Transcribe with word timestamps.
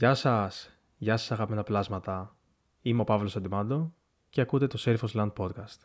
Γεια 0.00 0.14
σας, 0.14 0.70
γεια 0.96 1.16
σας 1.16 1.30
αγαπημένα 1.30 1.62
πλάσματα. 1.62 2.36
Είμαι 2.82 3.00
ο 3.00 3.04
Παύλος 3.04 3.36
Αντιμάντο 3.36 3.94
και 4.30 4.40
ακούτε 4.40 4.66
το 4.66 4.82
Serifos 4.84 5.12
Land 5.12 5.32
Podcast. 5.32 5.78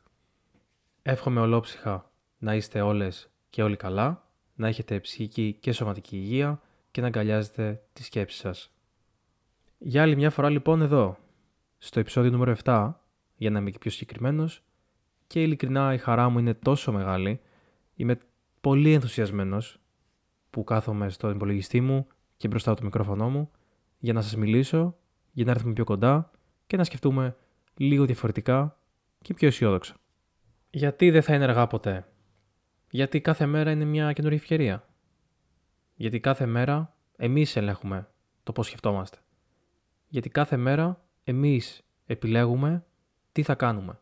Εύχομαι 1.01 1.39
ολόψυχα 1.39 2.11
να 2.37 2.55
είστε 2.55 2.81
όλες 2.81 3.29
και 3.49 3.63
όλοι 3.63 3.75
καλά, 3.75 4.29
να 4.55 4.67
έχετε 4.67 4.99
ψυχική 4.99 5.57
και 5.59 5.71
σωματική 5.71 6.17
υγεία 6.17 6.61
και 6.91 7.01
να 7.01 7.07
αγκαλιάζετε 7.07 7.81
τις 7.93 8.05
σκέψεις 8.05 8.39
σας. 8.39 8.71
Για 9.77 10.01
άλλη 10.01 10.15
μια 10.15 10.29
φορά 10.29 10.49
λοιπόν 10.49 10.81
εδώ, 10.81 11.17
στο 11.77 11.99
επεισόδιο 11.99 12.31
νούμερο 12.31 12.55
7, 12.63 12.93
για 13.35 13.49
να 13.49 13.59
είμαι 13.59 13.69
και 13.69 13.77
πιο 13.77 13.91
συγκεκριμένος, 13.91 14.63
και 15.27 15.41
ειλικρινά 15.41 15.93
η 15.93 15.97
χαρά 15.97 16.29
μου 16.29 16.39
είναι 16.39 16.53
τόσο 16.53 16.91
μεγάλη, 16.91 17.41
είμαι 17.95 18.17
πολύ 18.61 18.93
ενθουσιασμένος 18.93 19.79
που 20.49 20.63
κάθομαι 20.63 21.09
στο 21.09 21.29
υπολογιστή 21.29 21.81
μου 21.81 22.07
και 22.37 22.47
μπροστά 22.47 22.71
από 22.71 22.79
το 22.79 22.85
μικρόφωνο 22.85 23.29
μου 23.29 23.49
για 23.99 24.13
να 24.13 24.21
σας 24.21 24.35
μιλήσω, 24.35 24.95
για 25.31 25.45
να 25.45 25.51
έρθουμε 25.51 25.73
πιο 25.73 25.83
κοντά 25.83 26.31
και 26.67 26.77
να 26.77 26.83
σκεφτούμε 26.83 27.35
λίγο 27.75 28.05
διαφορετικά 28.05 28.77
και 29.21 29.33
πιο 29.33 29.47
αισιόδοξα. 29.47 29.95
Γιατί 30.69 31.09
δεν 31.09 31.21
θα 31.21 31.33
είναι 31.33 31.43
αργά 31.43 31.67
ποτέ; 31.67 32.07
Γιατί 32.89 33.21
κάθε 33.21 33.45
μέρα 33.45 33.71
είναι 33.71 33.85
μια 33.85 34.13
καινούργια 34.13 34.39
ευκαιρία; 34.39 34.87
Γιατί 35.95 36.19
κάθε 36.19 36.45
μέρα 36.45 36.95
εμείς 37.15 37.55
ελέγχουμε 37.55 38.07
το 38.43 38.51
πώς 38.51 38.65
σκεφτόμαστε; 38.67 39.17
Γιατί 40.07 40.29
κάθε 40.29 40.57
μέρα 40.57 41.03
εμείς 41.23 41.83
επιλέγουμε 42.05 42.85
τι 43.31 43.43
θα 43.43 43.55
κάνουμε; 43.55 43.99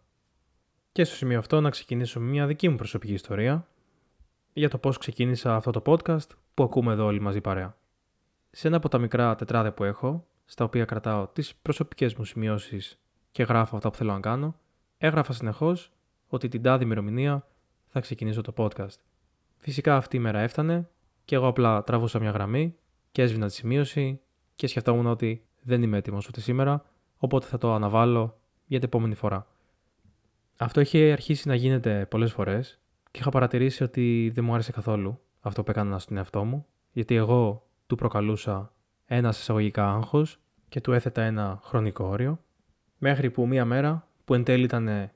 Και 0.91 1.03
στο 1.03 1.15
σημείο 1.15 1.39
αυτό 1.39 1.61
να 1.61 1.69
ξεκινήσω 1.69 2.19
μια 2.19 2.47
δική 2.47 2.69
μου 2.69 2.75
προσωπική 2.75 3.13
ιστορία 3.13 3.67
για 4.53 4.69
το 4.69 4.77
πώς 4.77 4.97
ξεκίνησα 4.97 5.55
αυτό 5.55 5.71
το 5.71 5.81
podcast 5.85 6.27
που 6.53 6.63
ακούμε 6.63 6.93
εδώ 6.93 7.05
όλοι 7.05 7.19
μαζί 7.21 7.41
παρέα. 7.41 7.77
Σε 8.55 8.67
ένα 8.67 8.77
από 8.77 8.89
τα 8.89 8.97
μικρά 8.97 9.35
τετράδια 9.35 9.73
που 9.73 9.83
έχω, 9.83 10.25
στα 10.45 10.65
οποία 10.65 10.85
κρατάω 10.85 11.27
τις 11.27 11.55
προσωπικές 11.55 12.15
μου 12.15 12.23
σημειώσεις 12.23 12.99
και 13.31 13.43
γράφω 13.43 13.75
αυτά 13.75 13.89
που 13.89 13.95
θέλω 13.95 14.13
να 14.13 14.19
κάνω, 14.19 14.55
έγραφα 14.97 15.33
συνεχώς 15.33 15.91
ότι 16.27 16.47
την 16.47 16.61
τάδη 16.61 16.83
ημερομηνία 16.83 17.47
θα 17.87 17.99
ξεκινήσω 17.99 18.41
το 18.41 18.53
podcast. 18.57 18.97
Φυσικά 19.57 19.95
αυτή 19.95 20.17
η 20.17 20.19
μέρα 20.19 20.39
έφτανε 20.39 20.89
και 21.25 21.35
εγώ 21.35 21.47
απλά 21.47 21.83
τραβούσα 21.83 22.19
μια 22.19 22.29
γραμμή 22.31 22.75
και 23.11 23.21
έσβηνα 23.21 23.47
τη 23.47 23.53
σημείωση 23.53 24.19
και 24.55 24.67
σκεφτόμουν 24.67 25.05
ότι 25.05 25.45
δεν 25.61 25.83
είμαι 25.83 25.97
έτοιμος 25.97 26.27
ούτε 26.27 26.41
σήμερα, 26.41 26.85
οπότε 27.17 27.45
θα 27.45 27.57
το 27.57 27.73
αναβάλω 27.73 28.37
για 28.65 28.79
την 28.79 28.87
επόμενη 28.87 29.15
φορά. 29.15 29.47
Αυτό 30.57 30.81
είχε 30.81 31.11
αρχίσει 31.11 31.47
να 31.47 31.55
γίνεται 31.55 32.05
πολλές 32.09 32.31
φορές 32.31 32.79
και 33.11 33.19
είχα 33.19 33.29
παρατηρήσει 33.29 33.83
ότι 33.83 34.31
δεν 34.33 34.43
μου 34.43 34.53
άρεσε 34.53 34.71
καθόλου 34.71 35.19
αυτό 35.39 35.63
που 35.63 35.71
έκανα 35.71 35.99
στον 35.99 36.17
εαυτό 36.17 36.43
μου, 36.43 36.65
γιατί 36.91 37.15
εγώ 37.15 37.67
του 37.93 37.99
προκαλούσα 37.99 38.73
ένας 39.05 39.39
εισαγωγικά 39.39 39.93
άγχος 39.93 40.39
και 40.69 40.81
του 40.81 40.91
έθετα 40.91 41.21
ένα 41.21 41.59
χρονικό 41.63 42.05
όριο, 42.05 42.39
μέχρι 42.97 43.31
που 43.31 43.47
μία 43.47 43.65
μέρα 43.65 44.07
που 44.25 44.33
εν 44.33 44.43
τέλει 44.43 44.63
ήταν 44.63 45.11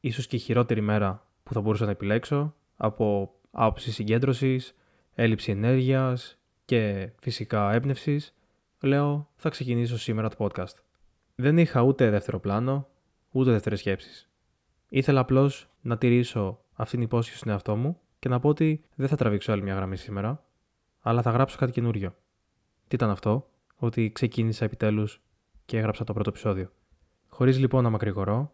ίσως 0.00 0.26
και 0.26 0.36
η 0.36 0.38
χειρότερη 0.38 0.80
μέρα 0.80 1.26
που 1.42 1.52
θα 1.52 1.60
μπορούσα 1.60 1.84
να 1.84 1.90
επιλέξω 1.90 2.54
από 2.76 3.34
άποψη 3.50 3.92
συγκέντρωσης, 3.92 4.74
έλλειψη 5.14 5.50
ενέργειας 5.50 6.38
και 6.64 7.10
φυσικά 7.20 7.72
έμπνευσης, 7.72 8.34
λέω 8.80 9.28
θα 9.36 9.48
ξεκινήσω 9.48 9.98
σήμερα 9.98 10.28
το 10.28 10.36
podcast. 10.38 10.74
Δεν 11.34 11.58
είχα 11.58 11.80
ούτε 11.80 12.10
δεύτερο 12.10 12.40
πλάνο, 12.40 12.88
ούτε 13.30 13.50
δεύτερες 13.50 13.78
σκέψεις. 13.78 14.28
Ήθελα 14.88 15.20
απλώς 15.20 15.68
να 15.80 15.98
τηρήσω 15.98 16.60
αυτήν 16.72 16.98
την 16.98 17.06
υπόσχεση 17.08 17.38
στον 17.38 17.52
εαυτό 17.52 17.76
μου 17.76 18.00
και 18.18 18.28
να 18.28 18.40
πω 18.40 18.48
ότι 18.48 18.84
δεν 18.94 19.08
θα 19.08 19.16
τραβήξω 19.16 19.52
άλλη 19.52 19.62
μια 19.62 19.74
γραμμή 19.74 19.96
σήμερα, 19.96 20.44
αλλά 21.00 21.22
θα 21.22 21.30
γράψω 21.30 21.58
κάτι 21.58 21.72
καινούριο. 21.72 22.14
Τι 22.88 22.94
ήταν 22.94 23.10
αυτό, 23.10 23.50
ότι 23.76 24.10
ξεκίνησα 24.12 24.64
επιτέλους 24.64 25.20
και 25.64 25.78
έγραψα 25.78 26.04
το 26.04 26.12
πρώτο 26.12 26.30
επεισόδιο. 26.30 26.70
Χωρίς 27.28 27.58
λοιπόν 27.58 27.82
να 27.82 27.90
μακρηγορώ, 27.90 28.52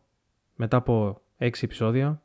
μετά 0.54 0.76
από 0.76 1.22
6 1.38 1.50
επεισόδια, 1.62 2.22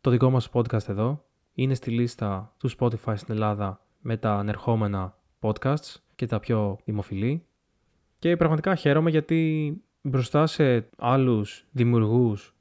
το 0.00 0.10
δικό 0.10 0.30
μας 0.30 0.50
podcast 0.52 0.88
εδώ 0.88 1.24
είναι 1.54 1.74
στη 1.74 1.90
λίστα 1.90 2.54
του 2.58 2.70
Spotify 2.78 3.14
στην 3.14 3.34
Ελλάδα 3.34 3.86
με 4.00 4.16
τα 4.16 4.34
ανερχόμενα 4.34 5.18
podcasts 5.40 5.96
και 6.14 6.26
τα 6.26 6.40
πιο 6.40 6.78
δημοφιλή. 6.84 7.46
Και 8.18 8.36
πραγματικά 8.36 8.74
χαίρομαι 8.74 9.10
γιατί 9.10 9.72
μπροστά 10.02 10.46
σε 10.46 10.88
άλλους 10.96 11.66
δημιουργούς 11.70 12.54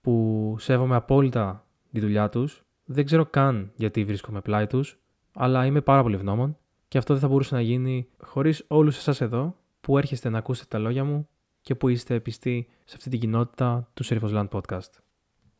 που 0.00 0.56
σέβομαι 0.58 0.94
απόλυτα 0.94 1.66
τη 1.92 2.00
δουλειά 2.00 2.28
τους, 2.28 2.64
δεν 2.84 3.04
ξέρω 3.04 3.26
καν 3.26 3.72
γιατί 3.74 4.04
βρίσκομαι 4.04 4.40
πλάι 4.40 4.66
τους, 4.66 4.98
αλλά 5.34 5.66
είμαι 5.66 5.80
πάρα 5.80 6.02
πολύ 6.02 6.14
ευγνώμων 6.14 6.56
και 6.88 6.98
αυτό 6.98 7.12
δεν 7.12 7.22
θα 7.22 7.28
μπορούσε 7.28 7.54
να 7.54 7.60
γίνει 7.60 8.08
χωρίς 8.22 8.64
όλους 8.68 8.96
εσάς 8.96 9.20
εδώ 9.20 9.56
που 9.80 9.98
έρχεστε 9.98 10.28
να 10.28 10.38
ακούσετε 10.38 10.66
τα 10.70 10.78
λόγια 10.78 11.04
μου 11.04 11.28
και 11.60 11.74
που 11.74 11.88
είστε 11.88 12.20
πιστοί 12.20 12.68
σε 12.84 12.94
αυτή 12.96 13.10
την 13.10 13.20
κοινότητα 13.20 13.90
του 13.94 14.04
Serifos 14.04 14.30
Land 14.30 14.48
Podcast. 14.48 14.90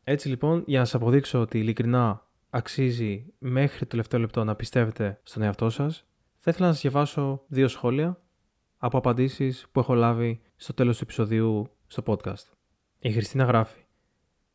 Έτσι 0.03 0.29
λοιπόν, 0.29 0.63
για 0.65 0.79
να 0.79 0.85
σας 0.85 0.95
αποδείξω 0.95 1.39
ότι 1.39 1.59
ειλικρινά 1.59 2.27
αξίζει 2.49 3.25
μέχρι 3.37 3.79
το 3.79 3.85
τελευταίο 3.85 4.19
λεπτό 4.19 4.43
να 4.43 4.55
πιστεύετε 4.55 5.19
στον 5.23 5.41
εαυτό 5.41 5.69
σας, 5.69 6.05
θα 6.37 6.51
ήθελα 6.51 6.67
να 6.67 6.73
σας 6.73 6.81
διαβάσω 6.81 7.43
δύο 7.47 7.67
σχόλια 7.67 8.21
από 8.77 8.97
απαντήσεις 8.97 9.67
που 9.71 9.79
έχω 9.79 9.93
λάβει 9.93 10.41
στο 10.55 10.73
τέλος 10.73 10.97
του 10.97 11.03
επεισοδίου 11.03 11.69
στο 11.87 12.03
podcast. 12.05 12.43
Η 12.99 13.11
Χριστίνα 13.11 13.43
γράφει 13.43 13.79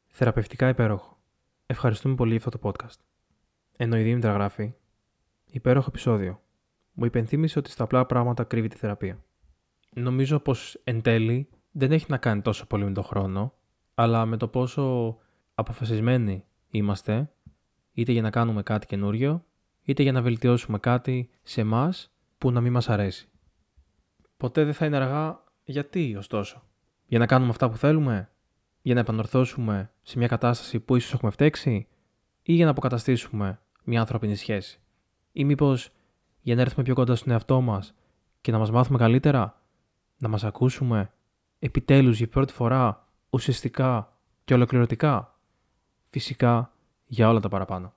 Θεραπευτικά 0.07 0.69
υπέροχο. 0.69 1.19
Ευχαριστούμε 1.67 2.15
πολύ 2.15 2.31
για 2.37 2.43
αυτό 2.45 2.59
το 2.59 2.71
podcast. 2.71 2.99
Ενώ 3.77 3.97
η 3.99 4.03
Δήμητρα 4.03 4.33
γράφει 4.33 4.75
Υπέροχο 5.51 5.87
επεισόδιο. 5.89 6.41
Μου 6.93 7.05
υπενθύμησε 7.05 7.59
ότι 7.59 7.71
στα 7.71 7.85
απλά 7.85 8.07
πράγματα 8.07 8.45
κρύβει 8.45 8.69
τη 8.69 8.77
θεραπεία. 8.77 9.25
Νομίζω 9.95 10.39
πως 10.39 10.81
εν 10.85 11.03
τέλει 11.03 11.49
δεν 11.71 11.93
έχει 11.93 12.07
να 12.09 12.17
κάνει 12.17 12.43
τόσο 12.43 12.67
πολύ 12.67 12.85
με 12.85 12.93
τον 12.93 13.05
χρόνο, 13.05 13.55
αλλά 13.95 14.27
με 14.27 14.37
το 14.37 14.49
πόσο 14.49 15.17
αποφασισμένοι 15.55 16.45
είμαστε, 16.71 17.31
είτε 17.93 18.13
για 18.13 18.23
να 18.23 18.31
κάνουμε 18.31 18.63
κάτι 18.63 18.87
καινούριο, 18.87 19.45
είτε 19.83 20.03
για 20.03 20.13
να 20.13 20.23
βελτιώσουμε 20.23 20.79
κάτι 20.79 21.31
σε 21.43 21.61
εμάς 21.61 22.13
που 22.39 22.51
να 22.51 22.61
μην 22.61 22.73
μας 22.73 22.89
αρέσει. 22.89 23.29
Ποτέ 24.37 24.65
δεν 24.65 24.75
θα 24.75 24.87
είναι 24.87 24.97
αργά 24.97 25.45
γιατί, 25.65 26.17
ωστόσο; 26.17 26.63
Για 27.07 27.19
να 27.19 27.27
κάνουμε 27.27 27.51
αυτά 27.51 27.71
που 27.71 27.77
θέλουμε, 27.77 28.31
για 28.83 28.95
να 28.95 29.01
επανορθώσουμε 29.01 29.91
σε 30.03 30.19
μια 30.19 30.27
κατάσταση 30.27 30.81
που 30.81 30.97
ίσως 30.97 31.13
έχουμε 31.13 31.31
φταίξει; 31.31 31.89
Ή 32.43 32.53
για 32.53 32.65
να 32.65 32.71
αποκαταστήσουμε 32.71 33.61
μια 33.85 34.01
ανθρώπινη 34.01 34.37
σχέση; 34.37 34.81
Ή 35.41 35.45
μήπως 35.45 35.91
για 36.41 36.55
να 36.55 36.61
έρθουμε 36.61 36.85
πιο 36.85 36.95
κοντά 36.95 37.15
στον 37.15 37.33
εαυτό 37.33 37.61
μας 37.61 37.95
και 38.41 38.53
να 38.53 38.59
μας 38.59 38.71
μάθουμε 38.71 38.99
καλύτερα, 38.99 39.63
να 40.19 40.29
μας 40.29 40.45
ακούσουμε 40.45 41.13
επιτέλους 41.59 42.19
για 42.19 42.29
πρώτη 42.29 42.53
φορά 42.53 43.09
ουσιαστικά 43.31 44.13
και 44.45 44.55
ολοκληρωτικά. 44.55 45.39
Φυσικά 46.11 46.73
για 47.07 47.29
όλα 47.29 47.41
τα 47.41 47.49
παραπάνω. 47.49 47.93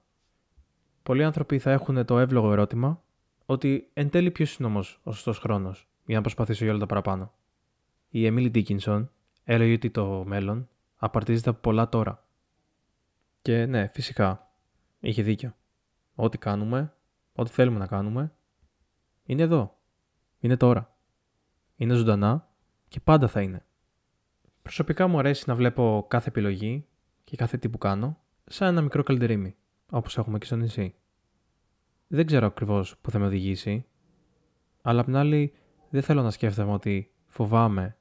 Πολλοί 1.03 1.23
άνθρωποι 1.23 1.59
θα 1.59 1.71
έχουν 1.71 2.05
το 2.05 2.19
εύλογο 2.19 2.51
ερώτημα 2.51 3.01
ότι 3.45 3.89
εν 3.93 4.09
τέλει 4.09 4.31
ποιος 4.31 4.55
είναι 4.55 4.67
όμως 4.67 4.99
ο 5.03 5.11
σωστός 5.11 5.39
χρόνος 5.39 5.87
για 6.05 6.15
να 6.15 6.21
προσπαθήσω 6.21 6.63
για 6.63 6.73
όλα 6.73 6.81
τα 6.81 6.87
παραπάνω. 6.87 7.31
Η 8.09 8.27
Emily 8.27 8.51
Dickinson 8.55 9.07
έλεγε 9.43 9.73
ότι 9.73 9.89
το 9.89 10.23
μέλλον 10.25 10.69
απαρτίζεται 10.95 11.49
από 11.49 11.59
πολλά 11.59 11.89
τώρα. 11.89 12.25
Και 13.41 13.65
ναι, 13.65 13.87
φυσικά, 13.87 14.51
είχε 14.99 15.21
δίκιο. 15.21 15.55
Ό,τι 16.15 16.37
κάνουμε, 16.37 16.93
ό,τι 17.33 17.51
θέλουμε 17.51 17.77
να 17.77 17.87
κάνουμε, 17.87 18.33
είναι 19.23 19.41
εδώ. 19.41 19.77
Είναι 20.39 20.57
τώρα. 20.57 20.95
Είναι 21.75 21.93
ζωντανά 21.93 22.49
και 22.87 22.99
πάντα 22.99 23.27
θα 23.27 23.41
είναι. 23.41 23.65
Προσωπικά 24.61 25.07
μου 25.07 25.19
αρέσει 25.19 25.43
να 25.47 25.55
βλέπω 25.55 26.05
κάθε 26.09 26.29
επιλογή 26.29 26.87
και 27.23 27.35
κάθε 27.35 27.57
τι 27.57 27.69
που 27.69 27.77
κάνω 27.77 28.17
σαν 28.45 28.67
ένα 28.67 28.81
μικρό 28.81 29.03
καλντερίμι, 29.03 29.55
όπως 29.91 30.17
έχουμε 30.17 30.37
και 30.37 30.45
στο 30.45 30.55
νησί. 30.55 30.95
Δεν 32.07 32.25
ξέρω 32.25 32.45
ακριβώς 32.45 32.97
που 32.97 33.11
θα 33.11 33.19
με 33.19 33.25
οδηγήσει, 33.25 33.85
αλλά 34.81 34.99
απ' 34.99 35.05
την 35.05 35.15
άλλη 35.15 35.53
δεν 35.89 36.01
θέλω 36.01 36.21
να 36.21 36.31
σκέφτομαι 36.31 36.71
ότι 36.71 37.13
φοβάμαι 37.27 37.97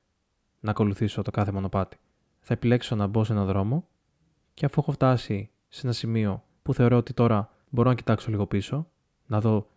να 0.61 0.71
ακολουθήσω 0.71 1.23
το 1.23 1.31
κάθε 1.31 1.53
μονοπάτι 1.53 1.99
θα 2.43 2.55
επιλέξω 2.55 2.97
να 2.97 3.07
μπω 3.07 3.25
σε 3.25 3.33
έναν 3.33 3.47
δρόμο 3.47 3.89
και 4.55 4.65
αφού 4.65 4.81
έχω 4.81 4.93
φτάσει 4.93 5.51
σε 5.69 5.81
ένα 5.85 5.93
σημείο 5.93 6.45
που 6.63 6.75
θεωρώ 6.75 6.97
ότι 6.97 7.13
τώρα 7.13 7.51
μπορώ 7.71 7.89
να 7.89 7.95
κοιτάξω 7.95 8.31
λίγο 8.31 8.47
πίσω, 8.47 8.91
να 9.33 9.41
δω 9.41 9.69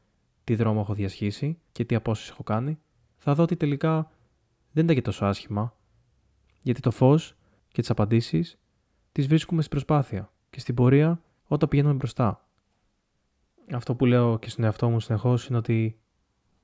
τι 0.43 0.55
δρόμο 0.55 0.79
έχω 0.83 0.93
διασχίσει 0.93 1.59
και 1.71 1.85
τι 1.85 1.95
απόσεις 1.95 2.29
έχω 2.29 2.43
κάνει, 2.43 2.79
θα 3.17 3.33
δω 3.33 3.43
ότι 3.43 3.55
τελικά 3.55 4.11
δεν 4.71 4.83
ήταν 4.83 4.95
και 4.95 5.01
τόσο 5.01 5.25
άσχημα, 5.25 5.75
γιατί 6.61 6.81
το 6.81 6.91
φως 6.91 7.35
και 7.71 7.81
τις 7.81 7.89
απαντήσεις 7.89 8.57
τις 9.11 9.27
βρίσκουμε 9.27 9.61
στην 9.61 9.71
προσπάθεια 9.71 10.31
και 10.49 10.59
στην 10.59 10.75
πορεία 10.75 11.21
όταν 11.47 11.69
πηγαίνουμε 11.69 11.93
μπροστά. 11.93 12.47
Αυτό 13.71 13.95
που 13.95 14.05
λέω 14.05 14.39
και 14.39 14.49
στον 14.49 14.63
εαυτό 14.63 14.89
μου 14.89 14.99
συνεχώς 14.99 15.47
είναι 15.47 15.57
ότι 15.57 15.99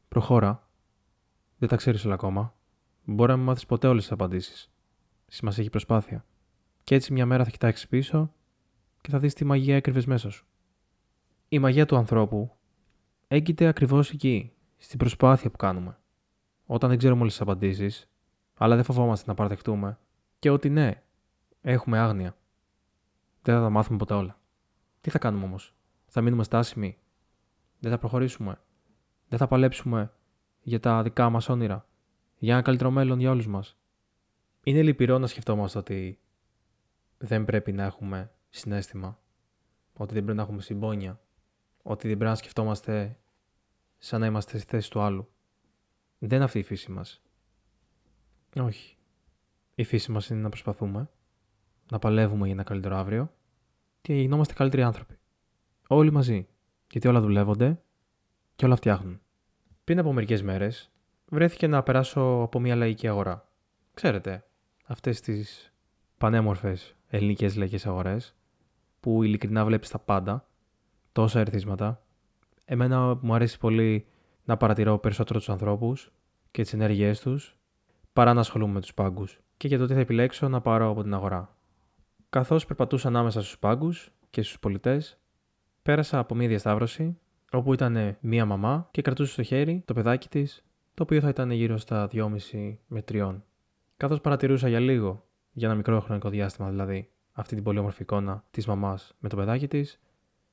προχώρα, 0.07 0.67
δεν 1.57 1.69
τα 1.69 1.75
ξέρεις 1.75 2.05
όλα 2.05 2.13
ακόμα, 2.13 2.53
μπορεί 3.03 3.31
να 3.31 3.37
μην 3.37 3.45
μάθεις 3.45 3.65
ποτέ 3.65 3.87
όλες 3.87 4.01
τις 4.01 4.11
απαντήσεις 4.11 4.71
σημασία 5.27 5.61
έχει 5.61 5.71
προσπάθεια. 5.71 6.25
Και 6.83 6.95
έτσι 6.95 7.13
μια 7.13 7.25
μέρα 7.25 7.43
θα 7.43 7.49
κοιτάξεις 7.49 7.87
πίσω 7.87 8.33
και 9.01 9.09
θα 9.09 9.19
δεις 9.19 9.33
τη 9.33 9.45
μαγεία 9.45 9.75
έκρυβες 9.75 10.05
μέσα 10.05 10.29
σου. 10.29 10.45
Η 11.49 11.59
μαγεία 11.59 11.85
του 11.85 11.95
ανθρώπου 11.95 12.55
έγκυται 13.33 13.67
ακριβώς 13.67 14.11
εκεί, 14.11 14.53
στην 14.77 14.97
προσπάθεια 14.99 15.51
που 15.51 15.57
κάνουμε. 15.57 15.97
όταν 16.65 16.89
δεν 16.89 16.97
ξέρουμε 16.97 17.21
όλες 17.21 17.33
τις 17.33 17.41
απαντήσεις, 17.41 18.09
αλλά 18.53 18.75
δεν 18.75 18.83
φοβόμαστε 18.83 19.29
να 19.29 19.33
παραδεχτούμε 19.33 19.99
και 20.39 20.49
ότι 20.49 20.69
ναι, 20.69 21.03
έχουμε 21.61 21.99
άγνοια. 21.99 22.37
Δεν 23.41 23.55
θα 23.55 23.61
τα 23.61 23.69
μάθουμε 23.69 23.97
ποτέ 23.97 24.13
όλα. 24.13 24.39
Τι 25.01 25.09
θα 25.09 25.19
κάνουμε 25.19 25.45
όμως, 25.45 25.75
θα 26.05 26.21
μείνουμε 26.21 26.43
στάσιμοι, 26.43 26.97
δεν 27.79 27.91
θα 27.91 27.97
προχωρήσουμε, 27.97 28.61
δεν 29.27 29.39
θα 29.39 29.47
παλέψουμε 29.47 30.13
για 30.61 30.79
τα 30.79 31.03
δικά 31.03 31.29
μας 31.29 31.49
όνειρα, 31.49 31.87
για 32.37 32.53
ένα 32.53 32.61
καλύτερο 32.61 32.91
μέλλον 32.91 33.19
για 33.19 33.31
όλους 33.31 33.47
μας; 33.47 33.77
Είναι 34.63 34.81
λυπηρό 34.81 35.17
να 35.17 35.27
σκεφτόμαστε 35.27 35.77
ότι 35.77 36.19
δεν 37.17 37.45
πρέπει 37.45 37.71
να 37.71 37.83
έχουμε 37.83 38.31
συνέστημα, 38.49 39.19
ότι 39.93 40.13
δεν 40.13 40.23
πρέπει 40.23 40.37
να 40.37 40.43
έχουμε 40.43 40.61
συμπόνια, 40.61 41.19
ότι 41.81 42.07
δεν 42.07 42.17
πρέπει 42.17 42.31
να 42.31 42.37
σκεφτόμαστε 42.37 43.15
σαν 44.03 44.19
να 44.19 44.25
είμαστε 44.25 44.57
στη 44.57 44.67
θέση 44.67 44.89
του 44.89 45.01
άλλου. 45.01 45.31
Δεν 46.17 46.35
είναι 46.35 46.43
αυτή 46.43 46.59
η 46.59 46.63
φύση 46.63 46.91
μας. 46.91 47.21
Όχι. 48.59 48.97
Η 49.75 49.83
φύση 49.83 50.11
μας 50.11 50.29
είναι 50.29 50.41
να 50.41 50.49
προσπαθούμε, 50.49 51.09
να 51.91 51.99
παλεύουμε 51.99 52.43
για 52.45 52.53
ένα 52.53 52.63
καλύτερο 52.63 52.95
αύριο 52.95 53.33
και 54.01 54.13
γινόμαστε 54.13 54.53
καλύτεροι 54.53 54.83
άνθρωποι. 54.83 55.17
Όλοι 55.87 56.11
μαζί. 56.11 56.47
Γιατί 56.91 57.07
όλα 57.07 57.21
δουλεύονται 57.21 57.81
και 58.55 58.65
όλα 58.65 58.75
φτιάχνουν. 58.75 59.21
Πριν 59.83 59.99
από 59.99 60.13
μερικές 60.13 60.41
μέρες, 60.43 60.91
βρέθηκε 61.25 61.67
να 61.67 61.83
περάσω 61.83 62.21
από 62.21 62.59
μια 62.59 62.75
λαϊκή 62.75 63.07
αγορά. 63.07 63.49
Ξέρετε, 63.93 64.45
αυτές 64.85 65.21
τις 65.21 65.73
πανέμορφες 66.17 66.95
ελληνικές 67.07 67.55
λαϊκές 67.55 67.85
αγορές, 67.85 68.35
που 68.99 69.23
ειλικρινά 69.23 69.65
βλέπεις 69.65 69.89
τα 69.89 69.99
πάντα, 69.99 70.47
τόσα 71.11 71.39
ερθίσματα. 71.39 72.05
Εμένα 72.65 73.17
μου 73.21 73.33
αρέσει 73.33 73.57
πολύ 73.57 74.05
να 74.43 74.57
παρατηρώ 74.57 74.97
περισσότερο 74.97 75.39
τους 75.39 75.49
ανθρώπους 75.49 76.11
και 76.51 76.61
τις 76.61 76.73
ενέργειές 76.73 77.19
τους, 77.19 77.57
παρά 78.13 78.33
να 78.33 78.39
ασχολούμαι 78.39 78.73
με 78.73 78.81
τους 78.81 78.93
πάγκους 78.93 79.39
και 79.57 79.67
για 79.67 79.77
το 79.77 79.85
τι 79.85 79.93
θα 79.93 79.99
επιλέξω 79.99 80.49
να 80.49 80.61
πάρω 80.61 80.89
από 80.89 81.03
την 81.03 81.13
αγορά. 81.13 81.55
Καθώς 82.29 82.65
περπατούσα 82.65 83.07
ανάμεσα 83.07 83.41
στους 83.41 83.59
πάγκους 83.59 84.11
και 84.29 84.41
στους 84.41 84.59
πολιτές, 84.59 85.19
πέρασα 85.81 86.19
από 86.19 86.35
μια 86.35 86.47
διασταύρωση 86.47 87.17
όπου 87.51 87.73
ήταν 87.73 88.17
μία 88.19 88.45
μαμά 88.45 88.87
και 88.91 89.01
κρατούσε 89.01 89.31
στο 89.31 89.43
χέρι 89.43 89.83
το 89.85 89.93
παιδάκι 89.93 90.27
της, 90.27 90.65
το 90.93 91.03
οποίο 91.03 91.21
θα 91.21 91.29
ήταν 91.29 91.51
γύρω 91.51 91.77
στα 91.77 92.07
2,5 92.07 92.77
με 92.87 93.03
3. 93.11 93.35
Καθώς 93.97 94.21
παρατηρούσα 94.21 94.67
για 94.69 94.79
λίγο, 94.79 95.25
για 95.51 95.67
ένα 95.67 95.77
μικρό 95.77 95.99
χρονικό 95.99 96.29
διάστημα 96.29 96.69
δηλαδή, 96.69 97.09
αυτή 97.31 97.55
την 97.55 97.63
πολύ 97.63 97.79
όμορφη 97.79 98.01
εικόνα 98.01 98.43
της 98.51 98.65
μαμάς 98.65 99.15
με 99.19 99.29
το 99.29 99.35
παιδάκι 99.35 99.67
της, 99.67 99.99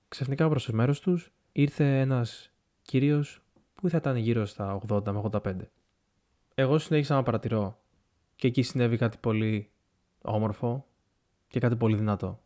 ξαφνικά 0.09 0.49
προς 0.49 0.65
το 0.65 0.73
μέρος 0.73 1.01
τους 1.01 1.33
ήρθε 1.53 2.01
ένας 2.01 2.53
κύριος 2.83 3.43
που 3.75 3.89
θα 3.89 3.97
ήταν 3.97 4.17
γύρω 4.17 4.47
στα 4.47 4.81
80 4.89 5.13
με 5.13 5.21
85. 5.33 5.55
Εγώ 6.55 6.79
συνέχισα 6.79 7.15
να 7.15 7.23
παρατηρώ 7.23 7.81
και 8.37 8.47
εκεί 8.47 8.63
συνέβη 8.63 8.97
κάτι 8.97 9.17
πολύ 9.21 9.71
όμορφο 10.23 10.87
και 11.49 11.61
κάτι 11.61 11.77
πολύ 11.77 11.97
δυνατό. 11.97 12.43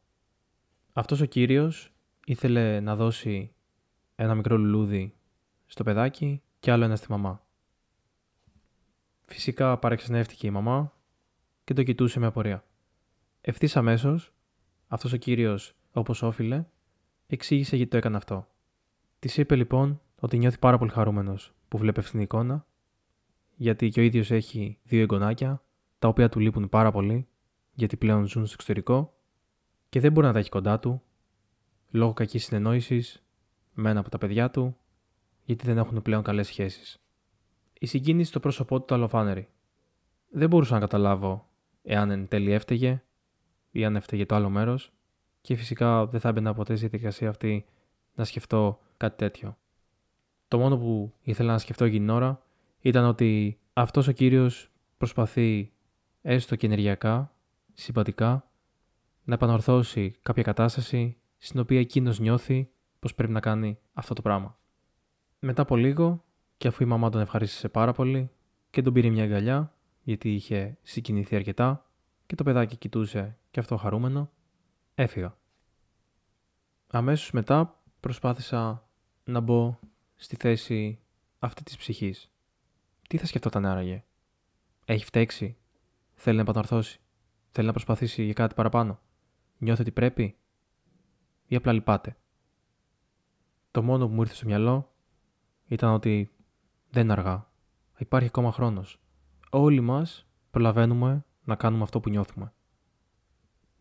Αυτός 0.93 1.21
ο 1.21 1.25
κύριος 1.25 1.93
ήθελε 2.25 2.81
να 2.81 2.97
δώσει 2.97 3.53
ένα 4.15 4.35
μικρό 4.35 4.57
λουλούδι 4.59 5.15
στο 5.67 5.85
παιδάκι 5.85 6.43
και 6.61 6.71
άλλο 6.71 6.85
ένα 6.85 6.97
στη 6.97 7.11
μαμά. 7.11 7.47
Φυσικά 9.25 9.79
παρεξενεύτηκε 9.79 10.47
η 10.47 10.51
μαμά 10.51 10.93
και 11.65 11.75
το 11.75 11.83
κοιτούσε 11.83 12.19
με 12.19 12.27
απορία. 12.27 12.65
Ευθύς 13.41 13.77
αμέσως, 13.77 14.33
αυτός 14.87 15.13
ο 15.13 15.17
κύριος, 15.17 15.75
όπως 15.93 16.23
όφιλε, 16.23 16.65
εξήγησε 17.27 17.77
γιατί 17.77 17.91
το 17.91 17.97
έκανε 17.97 18.17
αυτό. 18.17 18.49
Της 19.19 19.37
είπε 19.37 19.57
λοιπόν 19.57 20.01
ότι 20.21 20.39
νιώθει 20.39 20.59
πάρα 20.59 20.79
πολύ 20.79 20.91
χαρούμενος 20.91 21.53
που 21.69 21.79
βλέπει 21.79 21.99
αυτήν 21.99 22.15
την 22.15 22.23
εικόνα, 22.23 22.67
γιατί 23.55 23.89
και 23.89 24.01
ο 24.01 24.03
ίδιος 24.03 24.31
έχει 24.31 24.79
δύο 24.83 25.01
εγγονάκια, 25.01 25.63
τα 25.99 26.09
οποία 26.09 26.29
του 26.29 26.39
λείπουν 26.39 26.69
πάρα 26.69 26.91
πολύ, 26.91 27.29
γιατί 27.73 27.97
πλέον 27.97 28.27
ζουν 28.27 28.47
στο 28.47 28.55
εξωτερικό 28.55 29.15
και 29.89 30.01
δεν 30.01 30.13
μπορεί 30.13 30.27
να 30.27 30.33
τα 30.33 30.39
έχει 30.39 30.49
κοντά 30.49 30.79
του, 30.79 31.03
λόγω 31.91 32.13
κακής 32.13 32.45
συνεννόησης 32.45 33.23
με 33.73 33.91
ένα 33.91 34.01
από 34.01 34.11
τα 34.11 34.19
παιδιά 34.19 34.51
του, 34.51 34.77
γιατί 35.45 35.67
δεν 35.67 35.79
έχουν 35.79 36.03
πλέον 36.03 36.23
καλές 36.23 36.47
σχέσεις. 36.47 37.03
Η 37.73 37.87
συγκίνηση 37.87 38.29
στο 38.29 38.41
πρόσωπό 38.41 38.79
του 38.79 38.85
το 38.85 38.95
αλοφάνερη. 38.95 39.49
Δεν 40.29 40.49
μπορούσα 40.49 40.75
να 40.75 40.81
καταλάβω 40.81 41.49
εάν 41.83 42.11
εν 42.11 42.29
τέλει 42.29 42.53
έφταιγε 42.53 43.03
ή 43.71 43.85
αν 43.85 43.97
έφταιγε 43.97 44.27
το 44.27 44.35
άλλο 44.35 44.51
μέρος, 44.51 44.93
και 45.43 45.55
φυσικά 45.55 46.07
δεν 46.07 46.21
θα 46.21 46.29
έμπαινα 46.29 46.55
ποτέ 46.55 46.77
στη 46.77 46.87
διαδικασία 46.87 47.29
αυτή 47.29 47.65
να 48.15 48.25
σκεφτώ 48.25 48.81
κάτι 48.97 49.17
τέτοιο. 49.17 49.57
Το 50.49 50.59
μόνο 50.59 50.79
που 50.79 51.13
ήθελα 51.23 51.53
να 51.53 51.59
σκεφτώ 51.59 51.85
εκείνη 51.85 52.01
την 52.01 52.11
ώρα 52.11 52.43
ήταν 52.81 53.05
ότι 53.05 53.59
αυτός 53.73 54.09
ο 54.09 54.13
κύριος 54.13 54.71
προσπαθεί 54.99 55.73
έστω 56.23 56.57
και 56.57 56.67
ενεργειακά, 56.67 57.33
συμπατικά, 57.75 58.51
να 59.25 59.35
επανορθώσει 59.35 60.15
κάποια 60.23 60.43
κατάσταση 60.43 61.17
στην 61.39 61.61
οποία 61.61 61.81
εκείνος 61.81 62.19
νιώθει 62.19 62.71
πως 62.99 63.15
πρέπει 63.15 63.33
να 63.33 63.41
κάνει 63.41 63.79
αυτό 63.93 64.15
το 64.15 64.23
πράγμα. 64.23 64.59
Μετά 65.39 65.63
από 65.63 65.77
λίγο, 65.77 66.25
και 66.57 66.69
αφού 66.69 66.83
η 66.83 66.87
μαμά 66.87 67.11
τον 67.11 67.21
ευχαρίστησε 67.21 67.69
πάρα 67.69 67.93
πολύ 67.93 68.31
και 68.71 68.83
τον 68.83 68.93
πήρε 68.93 69.09
μια 69.09 69.25
αγκαλιά, 69.25 69.75
γιατί 70.03 70.35
είχε 70.35 70.77
συγκινηθεί 70.83 71.37
αρκετά 71.37 71.87
και 72.27 72.35
το 72.35 72.45
παιδάκι 72.45 72.77
κοιτούσε 72.77 73.37
και 73.51 73.61
αυτό 73.61 73.77
χαρούμενο, 73.77 74.31
έφυγα. 74.95 75.37
Αμέσως 76.87 77.31
μετά 77.31 77.83
προσπάθησα 78.01 78.89
να 79.25 79.41
μπω 79.41 79.79
στη 80.15 80.37
θέση 80.37 81.01
αυτή 81.39 81.63
της 81.63 81.77
ψυχής. 81.77 82.31
Τι 83.09 83.17
θα 83.17 83.27
σκεφτόταν 83.27 83.67
άραγε; 83.67 84.05
Έχει 84.85 85.05
φταίξει; 85.05 85.57
Θέλει 86.15 86.37
να 86.37 86.43
επαναρθώσει; 86.43 87.01
Θέλει 87.51 87.67
να 87.67 87.73
προσπαθήσει 87.73 88.25
για 88.25 88.33
κάτι 88.33 88.55
παραπάνω; 88.55 89.01
Νιώθει 89.59 89.81
ότι 89.81 89.93
πρέπει; 89.93 90.37
Ή 91.47 91.57
απλά 91.57 91.73
λυπάται; 91.73 92.17
Το 93.71 93.83
μόνο 93.83 94.07
που 94.07 94.15
μου 94.15 94.21
ήρθε 94.21 94.35
στο 94.35 94.47
μυαλό 94.47 94.93
ήταν 95.67 95.93
ότι 95.93 96.35
δεν 96.91 97.03
είναι 97.03 97.13
αργά. 97.13 97.51
Υπάρχει 97.99 98.29
ακόμα 98.29 98.53
χρόνος. 98.53 99.01
Όλοι 99.51 99.81
μας 99.81 100.27
προλαβαίνουμε 100.51 101.25
να 101.45 101.57
κάνουμε 101.57 101.83
αυτό 101.83 102.01
που 102.01 102.11
νιώθουμε. 102.11 102.53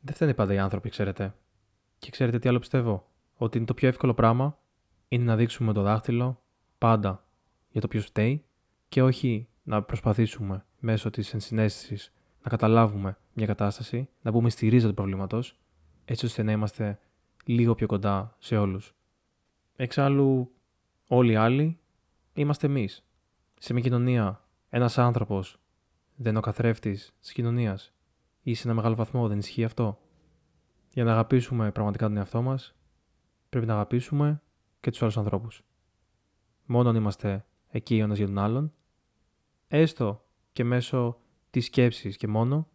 Δεν 0.02 0.16
φταίνε 0.16 0.34
πάντα 0.34 0.54
οι 0.54 0.58
άνθρωποι, 0.58 0.90
ξέρετε. 0.90 1.36
Και 1.98 2.10
ξέρετε 2.10 2.40
τι 2.40 2.50
άλλο 2.50 2.60
πιστεύω; 2.60 3.08
Ότι 3.36 3.58
είναι 3.58 3.66
το 3.66 3.74
πιο 3.74 3.88
εύκολο 3.88 4.14
πράγμα 4.14 4.58
είναι 5.08 5.24
να 5.24 5.36
δείξουμε 5.36 5.74
το 5.74 5.82
δάχτυλο 5.82 6.44
πάντα 6.78 7.26
για 7.70 7.82
το 7.82 7.88
ποιος 7.88 8.06
φταίει 8.06 8.46
και 8.90 9.04
όχι 9.04 9.48
να 9.64 9.84
προσπαθήσουμε 9.84 10.66
μέσω 10.80 11.10
της 11.10 11.34
ενσυναίσθησης 11.34 12.14
να 12.44 12.50
καταλάβουμε 12.50 13.18
μια 13.34 13.46
κατάσταση, 13.46 14.10
να 14.22 14.32
μπούμε 14.32 14.50
στη 14.50 14.68
ρίζα 14.68 14.88
του 14.88 14.94
προβλήματος, 14.94 15.60
έτσι 16.06 16.26
ώστε 16.26 16.44
να 16.44 16.52
είμαστε 16.52 17.00
λίγο 17.46 17.76
πιο 17.76 17.88
κοντά 17.88 18.36
σε 18.40 18.58
όλους. 18.58 18.96
Εξάλλου, 19.76 20.52
όλοι 21.08 21.32
οι 21.32 21.36
άλλοι 21.36 21.80
είμαστε 22.34 22.68
εμείς. 22.68 23.06
Σε 23.60 23.74
μια 23.74 23.82
κοινωνία, 23.82 24.44
ένας 24.70 24.98
άνθρωπος 24.98 25.60
δεν 26.16 26.30
είναι 26.30 26.40
ο 26.40 26.42
καθρέφτης 26.42 27.14
της 27.20 27.32
κοινωνίας 27.32 27.94
ή 28.44 28.54
σε 28.54 28.68
ένα 28.68 28.76
μεγάλο 28.76 28.96
βαθμό 28.96 29.28
δεν 29.28 29.38
ισχύει 29.38 29.64
αυτό; 29.64 30.00
Για 30.94 31.04
να 31.04 31.12
αγαπήσουμε 31.12 31.72
πραγματικά 31.72 32.08
τον 32.08 32.18
εαυτό 32.18 32.42
μας, 32.42 32.76
πρέπει 33.50 33.66
να 33.66 33.74
αγαπήσουμε 33.74 34.42
και 34.80 34.92
τους 34.92 35.02
άλλους 35.02 35.18
ανθρώπους. 35.18 35.64
Μόνο 36.66 36.90
αν 36.90 36.96
είμαστε 36.96 37.46
εκεί 37.68 38.02
ο 38.02 38.04
ένας 38.04 38.18
για 38.18 38.26
τον 38.26 38.38
άλλον, 38.38 38.74
έστω 39.68 40.26
και 40.54 40.64
μέσω 40.64 41.18
της 41.50 41.66
σκέψης 41.66 42.18
και 42.18 42.28
μόνο, 42.28 42.68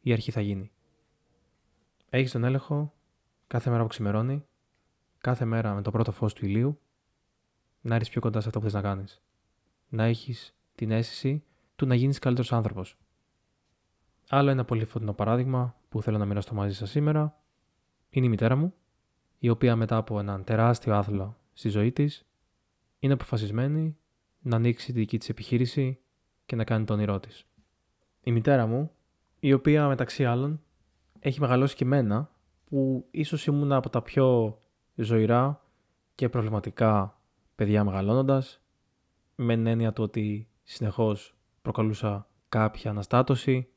η 0.00 0.12
αρχή 0.12 0.30
θα 0.30 0.40
γίνει. 0.40 0.70
Έχεις 2.10 2.32
τον 2.32 2.44
έλεγχο 2.44 2.94
κάθε 3.46 3.70
μέρα 3.70 3.82
που 3.82 3.88
ξημερώνει, 3.88 4.46
κάθε 5.18 5.44
μέρα 5.44 5.74
με 5.74 5.82
το 5.82 5.90
πρώτο 5.90 6.12
φως 6.12 6.34
του 6.34 6.44
ηλίου, 6.44 6.80
να 7.80 7.94
έρθεις 7.94 8.10
πιο 8.10 8.20
κοντά 8.20 8.40
σε 8.40 8.46
αυτό 8.46 8.58
που 8.58 8.64
θες 8.64 8.74
να 8.74 8.80
κάνεις. 8.80 9.22
Να 9.88 10.04
έχεις 10.04 10.54
την 10.74 10.90
αίσθηση 10.90 11.44
του 11.76 11.86
να 11.86 11.94
γίνεις 11.94 12.18
καλύτερος 12.18 12.52
άνθρωπος. 12.52 12.98
Άλλο 14.32 14.50
ένα 14.50 14.64
πολύ 14.64 14.84
φωτεινό 14.84 15.12
παράδειγμα 15.12 15.76
που 15.88 16.02
θέλω 16.02 16.18
να 16.18 16.24
μοιραστώ 16.24 16.54
μαζί 16.54 16.74
σας 16.74 16.90
σήμερα 16.90 17.40
είναι 18.10 18.26
η 18.26 18.28
μητέρα 18.28 18.56
μου, 18.56 18.74
η 19.38 19.48
οποία 19.48 19.76
μετά 19.76 19.96
από 19.96 20.18
έναν 20.18 20.44
τεράστιο 20.44 20.94
άθλο 20.94 21.36
στη 21.52 21.68
ζωή 21.68 21.92
της, 21.92 22.26
είναι 22.98 23.12
αποφασισμένη 23.12 23.96
να 24.40 24.56
ανοίξει 24.56 24.86
τη 24.86 24.92
δική 24.92 25.18
της 25.18 25.28
επιχείρηση 25.28 25.98
και 26.46 26.56
να 26.56 26.64
κάνει 26.64 26.84
το 26.84 26.92
όνειρό 26.92 27.20
της. 27.20 27.46
Η 28.20 28.32
μητέρα 28.32 28.66
μου, 28.66 28.90
η 29.40 29.52
οποία 29.52 29.88
μεταξύ 29.88 30.24
άλλων 30.24 30.60
έχει 31.18 31.40
μεγαλώσει 31.40 31.76
και 31.76 31.84
εμένα, 31.84 32.30
που 32.64 33.06
ίσως 33.10 33.46
ήμουν 33.46 33.72
από 33.72 33.90
τα 33.90 34.02
πιο 34.02 34.58
ζωηρά 34.94 35.64
και 36.14 36.28
προβληματικά 36.28 37.20
παιδιά 37.54 37.84
μεγαλώνοντας, 37.84 38.60
με 39.34 39.54
την 39.54 39.66
έννοια 39.66 39.92
του 39.92 40.02
ότι 40.02 40.48
συνεχώς 40.62 41.34
προκαλούσα 41.62 42.28
κάποια 42.48 42.90
αναστάτωση, 42.90 43.68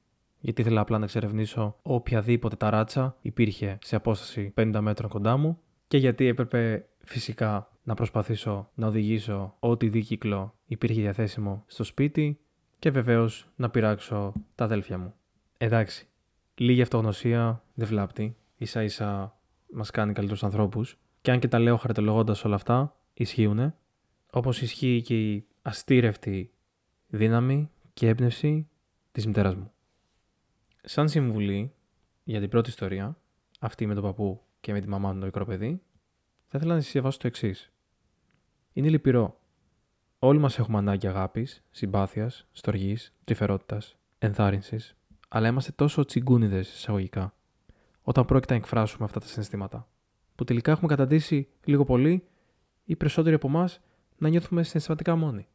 γιατί 0.43 0.61
ήθελα 0.61 0.81
απλά 0.81 0.97
να 0.97 1.03
εξερευνήσω 1.03 1.75
οποιαδήποτε 1.81 2.55
ταράτσα 2.55 3.17
υπήρχε 3.21 3.77
σε 3.81 3.95
απόσταση 3.95 4.53
50 4.57 4.77
μέτρων 4.81 5.09
κοντά 5.09 5.37
μου 5.37 5.59
και 5.87 5.97
γιατί 5.97 6.25
έπρεπε 6.25 6.85
φυσικά 7.03 7.71
να 7.83 7.93
προσπαθήσω 7.93 8.69
να 8.73 8.87
οδηγήσω 8.87 9.55
ό,τι 9.59 9.89
δίκυκλο 9.89 10.53
υπήρχε 10.65 11.01
διαθέσιμο 11.01 11.63
στο 11.67 11.83
σπίτι, 11.83 12.37
και 12.83 12.91
βεβαίως 12.91 13.47
να 13.55 13.69
πειράξω 13.69 14.33
τα 14.55 14.63
αδέλφια 14.63 14.97
μου. 14.97 15.13
Εντάξει, 15.57 16.07
λίγη 16.55 16.81
αυτογνωσία 16.81 17.63
δεν 17.73 17.87
βλάπτει, 17.87 18.35
ίσα 18.57 18.83
ίσα 18.83 19.37
μας 19.73 19.91
κάνει 19.91 20.13
καλύτερους 20.13 20.43
ανθρώπους. 20.43 20.97
Και 21.21 21.31
αν 21.31 21.39
και 21.39 21.47
τα 21.47 21.59
λέω 21.59 21.77
χαριτολογώντα 21.77 22.35
όλα 22.43 22.55
αυτά, 22.55 22.95
ισχύουν. 23.13 23.73
Όπως 24.31 24.61
ισχύει 24.61 25.01
και 25.01 25.31
η 25.31 25.45
αστήρευτη 25.61 26.51
δύναμη 27.07 27.69
και 27.93 28.07
έμπνευση 28.07 28.67
της 29.11 29.25
μητέρας 29.27 29.55
μου. 29.55 29.72
Σαν 30.85 31.09
συμβουλή 31.09 31.73
για 32.23 32.39
την 32.39 32.49
πρώτη 32.49 32.69
ιστορία, 32.69 33.17
αυτή 33.59 33.85
με 33.85 33.93
τον 33.93 34.03
παππού 34.03 34.41
και 34.59 34.71
με 34.71 34.81
τη 34.81 34.87
μαμά 34.87 35.13
του 35.13 35.19
το 35.19 35.25
μικρό 35.25 35.45
παιδί, 35.45 35.81
θα 36.47 36.57
ήθελα 36.57 36.75
να 36.75 36.81
σα 36.81 36.91
διαβάσω 36.91 37.17
το 37.17 37.27
εξής. 37.27 37.71
Είναι 38.73 38.89
λυπηρό. 38.89 39.39
Όλοι 40.19 40.39
μας 40.39 40.59
έχουμε 40.59 40.77
ανάγκη 40.77 41.07
αγάπης, 41.07 41.63
συμπάθειας, 41.71 42.47
στοργής, 42.51 43.13
τρυφερότητας, 43.23 43.95
ενθάρρυνσης, 44.19 44.95
αλλά 45.27 45.47
είμαστε 45.47 45.71
τόσο 45.71 46.05
τσιγκούνιδες 46.05 46.73
εισαγωγικά 46.73 47.33
όταν 48.01 48.25
πρόκειται 48.25 48.53
να 48.53 48.59
εκφράσουμε 48.59 49.05
αυτά 49.05 49.19
τα 49.19 49.25
συναισθήματα, 49.25 49.87
που 50.35 50.43
τελικά 50.43 50.71
έχουμε 50.71 50.87
καταντήσει 50.87 51.47
λίγο 51.63 51.83
πολύ 51.83 52.27
ή 52.85 52.95
περισσότεροι 52.95 53.35
από 53.35 53.47
εμάς 53.47 53.79
να 54.17 54.29
νιώθουμε 54.29 54.63
συναισθηματικά 54.63 55.15
μόνοι. 55.15 55.47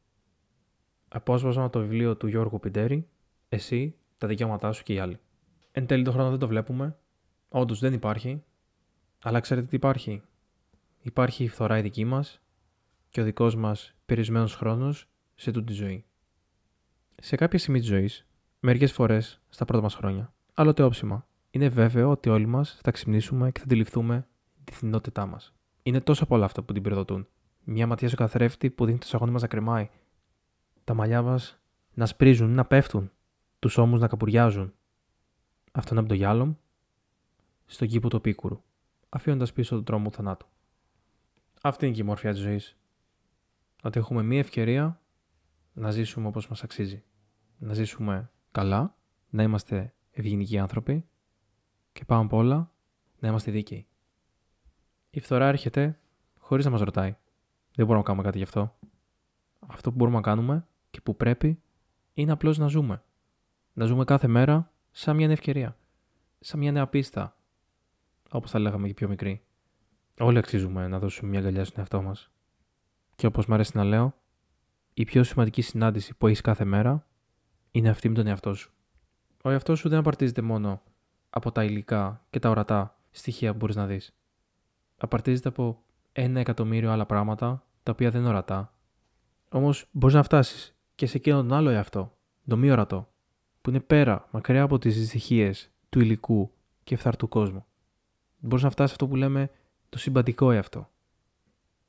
Απόσπασμα 1.08 1.62
από 1.62 1.72
το 1.72 1.80
βιβλίο 1.80 2.16
του 2.16 2.26
Γιώργου 2.26 2.60
Πιντέρη, 2.60 3.08
Εσύ, 3.48 3.94
τα 4.18 4.26
δικαιώματά 4.26 4.72
σου 4.72 4.82
και 4.82 4.92
οι 4.92 4.98
άλλοι. 4.98 5.18
Εν 5.72 5.86
τέλει 5.86 6.04
το 6.04 6.12
χρόνο 6.12 6.30
δεν 6.30 6.38
το 6.38 6.48
βλέπουμε. 6.48 6.96
Όντως 7.48 7.78
δεν 7.78 7.92
υπάρχει. 7.92 8.42
Αλλά 9.22 9.40
ξέρετε 9.40 9.66
τι 9.66 9.76
υπάρχει; 9.76 10.22
Υπάρχει 11.00 11.44
η 11.44 11.48
φθορά 11.48 11.78
η 11.78 11.82
δική 11.82 12.04
μας 12.04 12.40
και 13.08 13.20
ο 13.20 13.24
δικός 13.24 13.56
μας 13.56 13.94
περιορισμένος 14.06 14.54
χρόνος 14.54 15.08
σε 15.34 15.50
τούτη 15.50 15.66
τη 15.66 15.72
ζωή. 15.72 16.04
Σε 17.14 17.36
κάποια 17.36 17.58
σημεία 17.58 17.80
της 17.80 17.88
ζωής, 17.88 18.26
μερικές 18.60 18.92
φορές 18.92 19.40
στα 19.48 19.64
πρώτα 19.64 19.82
μας 19.82 19.94
χρόνια, 19.94 20.32
άλλοτε 20.54 20.82
όψιμα, 20.82 21.26
είναι 21.50 21.68
βέβαιο 21.68 22.10
ότι 22.10 22.28
όλοι 22.28 22.46
μας 22.46 22.78
θα 22.82 22.90
ξυπνήσουμε 22.90 23.50
και 23.50 23.58
θα 23.58 23.64
αντιληφθούμε 23.64 24.26
τη 24.64 24.72
θυνότητά 24.72 25.26
μας. 25.26 25.52
Είναι 25.82 26.00
τόσο 26.00 26.26
πολλά 26.26 26.44
αυτά 26.44 26.62
που 26.62 26.72
την 26.72 26.82
πυροδοτούν. 26.82 27.28
Μια 27.64 27.86
ματιά 27.86 28.08
στο 28.08 28.16
καθρέφτη 28.16 28.70
που 28.70 28.84
δίνει 28.84 28.98
το 28.98 29.06
σαγόνι 29.06 29.30
μας 29.30 29.42
να 29.42 29.48
κρεμάει. 29.48 29.88
Τα 30.84 30.94
μαλλιά 30.94 31.22
μας 31.22 31.58
να 31.94 32.06
σπρίζουν, 32.06 32.50
να 32.50 32.64
πέφτουν. 32.64 33.10
Τους 33.58 33.78
ώμους 33.78 34.00
να 34.00 34.08
καπουριάζουν. 34.08 34.74
Αυτόν 35.72 35.98
από 35.98 36.08
το 36.08 36.14
γυάλο 36.14 36.58
στον 37.66 37.88
κήπο 37.88 38.08
του 38.08 38.20
πίκουρου, 38.20 38.62
αφήνοντας 39.08 39.52
πίσω 39.52 39.74
τον 39.74 39.84
τρόμο 39.84 40.08
του 40.08 40.16
θανάτου. 40.16 40.46
Αυτή 41.62 41.86
είναι 41.86 41.94
και 41.94 42.00
η 42.00 42.04
μορφιά 42.04 42.32
της 42.32 42.40
ζωής. 42.40 42.76
Ότι 43.82 43.98
έχουμε 43.98 44.22
μία 44.22 44.38
ευκαιρία 44.38 45.00
να 45.72 45.90
ζήσουμε 45.90 46.26
όπως 46.26 46.48
μας 46.48 46.62
αξίζει. 46.62 47.04
Να 47.58 47.74
ζήσουμε 47.74 48.30
καλά, 48.52 48.96
να 49.30 49.42
είμαστε 49.42 49.94
ευγενικοί 50.10 50.58
άνθρωποι 50.58 51.08
και 51.92 52.04
πάνω 52.04 52.22
απ' 52.22 52.32
όλα 52.32 52.72
να 53.18 53.28
είμαστε 53.28 53.50
δίκαιοι. 53.50 53.86
Η 55.10 55.20
φθορά 55.20 55.46
έρχεται 55.46 55.98
χωρίς 56.38 56.64
να 56.64 56.70
μας 56.70 56.80
ρωτάει. 56.80 57.16
Δεν 57.74 57.86
μπορούμε 57.86 57.96
να 57.96 58.02
κάνουμε 58.02 58.24
κάτι 58.24 58.38
γι' 58.38 58.44
αυτό. 58.44 58.78
Αυτό 59.66 59.90
που 59.90 59.96
μπορούμε 59.96 60.16
να 60.16 60.22
κάνουμε 60.22 60.66
και 60.90 61.00
που 61.00 61.16
πρέπει 61.16 61.62
είναι 62.14 62.32
απλώς 62.32 62.58
να 62.58 62.66
ζούμε. 62.66 63.02
Να 63.78 63.84
ζούμε 63.84 64.04
κάθε 64.04 64.26
μέρα 64.26 64.70
σαν 64.90 65.16
μια 65.16 65.30
ευκαιρία. 65.30 65.76
Σαν 66.40 66.58
μια 66.58 66.72
νέα 66.72 66.86
πίστα. 66.86 67.36
Όπως 68.30 68.50
θα 68.50 68.58
λέγαμε 68.58 68.86
και 68.86 68.94
πιο 68.94 69.08
μικρή. 69.08 69.42
Όλοι 70.18 70.38
αξίζουμε 70.38 70.88
να 70.88 70.98
δώσουμε 70.98 71.30
μια 71.30 71.38
αγκαλιά 71.38 71.64
στον 71.64 71.78
εαυτό 71.78 72.02
μας. 72.02 72.30
Και 73.14 73.26
όπως 73.26 73.46
μου 73.46 73.54
αρέσει 73.54 73.76
να 73.76 73.84
λέω, 73.84 74.14
η 74.94 75.04
πιο 75.04 75.22
σημαντική 75.24 75.62
συνάντηση 75.62 76.14
που 76.14 76.26
έχεις 76.26 76.40
κάθε 76.40 76.64
μέρα 76.64 77.06
είναι 77.70 77.88
αυτή 77.88 78.08
με 78.08 78.14
τον 78.14 78.26
εαυτό 78.26 78.54
σου. 78.54 78.72
Ο 79.42 79.50
εαυτός 79.50 79.78
σου 79.78 79.88
δεν 79.88 79.98
απαρτίζεται 79.98 80.42
μόνο 80.42 80.82
από 81.30 81.52
τα 81.52 81.64
υλικά 81.64 82.26
και 82.30 82.38
τα 82.38 82.50
ορατά 82.50 82.98
στοιχεία 83.10 83.50
που 83.50 83.56
μπορείς 83.56 83.76
να 83.76 83.86
δεις. 83.86 84.14
Απαρτίζεται 84.96 85.48
από 85.48 85.82
ένα 86.12 86.40
εκατομμύριο 86.40 86.90
άλλα 86.90 87.06
πράγματα 87.06 87.64
τα 87.82 87.92
οποία 87.92 88.10
δεν 88.10 88.20
είναι 88.20 88.30
ορατά. 88.30 88.74
Όμως 89.48 89.88
μπορείς 89.90 90.14
να 90.14 90.22
φτάσεις 90.22 90.76
και 90.94 91.06
σε 91.06 91.16
εκείνον 91.16 91.48
τον 91.48 91.56
άλλο 91.56 91.70
εαυτό, 91.70 92.16
το 92.46 92.56
μη 92.56 92.70
ορατό, 92.70 93.08
που 93.68 93.74
είναι 93.74 93.82
πέρα, 93.82 94.28
μακριά 94.30 94.62
από 94.62 94.78
τις 94.78 94.98
δυστυχίε 94.98 95.52
του 95.88 96.00
υλικού 96.00 96.52
και 96.84 96.96
φθαρτού 96.96 97.28
κόσμου. 97.28 97.64
Μπορείς 98.38 98.64
να 98.64 98.70
φτάσεις 98.70 98.92
αυτό 98.92 99.08
που 99.08 99.16
λέμε 99.16 99.50
το 99.88 99.98
συμπαντικό 99.98 100.50
εαυτό. 100.50 100.90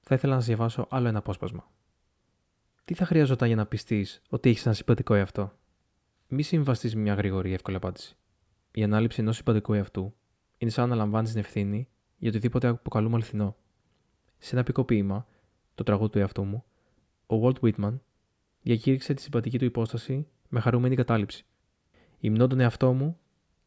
Θα 0.01 0.15
ήθελα 0.15 0.33
να 0.33 0.39
σα 0.39 0.45
διαβάσω 0.45 0.87
άλλο 0.89 1.07
ένα 1.07 1.17
απόσπασμα. 1.17 1.71
Τι 2.85 2.93
θα 2.93 3.05
χρειαζόταν 3.05 3.47
για 3.47 3.55
να 3.55 3.65
πιστείς 3.65 4.21
ότι 4.29 4.49
έχεις 4.49 4.65
ένα 4.65 4.75
συμπαντικό 4.75 5.13
εαυτό; 5.13 5.53
Μη 6.27 6.41
συμβαστεί 6.41 6.95
με 6.95 7.01
μια 7.01 7.13
γρήγορη 7.13 7.53
εύκολη 7.53 7.75
απάντηση. 7.75 8.15
Η 8.71 8.83
ανάληψη 8.83 9.21
ενός 9.21 9.35
συμπαντικού 9.35 9.73
εαυτού 9.73 10.13
είναι 10.57 10.71
σαν 10.71 10.89
να 10.89 10.95
λαμβάνεις 10.95 11.31
την 11.31 11.39
ευθύνη 11.39 11.87
για 12.17 12.29
οτιδήποτε 12.29 12.67
αποκαλούμε 12.67 13.15
αληθινό. 13.15 13.55
Σε 14.37 14.55
ένα 14.55 14.83
ποίημα, 14.85 15.27
το 15.75 15.83
τραγούδι 15.83 16.11
του 16.11 16.19
εαυτού 16.19 16.43
μου, 16.43 16.63
ο 17.27 17.35
Walt 17.43 17.59
Whitman 17.61 17.99
διακήρυξε 18.61 19.13
τη 19.13 19.21
συμπατική 19.21 19.57
του 19.57 19.65
υπόσταση 19.65 20.27
με 20.49 20.59
χαρούμενη 20.59 20.95
κατάληψη. 20.95 21.43
Υμνώ 22.19 22.47
τον 22.47 22.59
εαυτό 22.59 22.93
μου 22.93 23.19